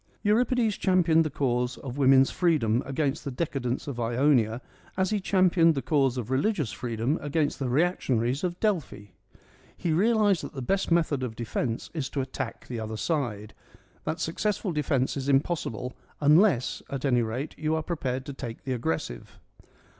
[0.23, 4.59] Euripides championed the cause of woman's free dom against the decadents of Ionia
[4.97, 9.11] as he championed the cause of religious freedom against the reaction aries of Delphi.
[9.77, 13.53] He realised that the best method of defence is to attack the other side:
[14.03, 18.73] that successful defence is impossible, unless at any rate you are prepared to take the
[18.73, 19.37] aggressive.